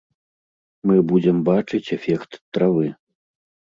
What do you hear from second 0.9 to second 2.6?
будзем бачыць эфект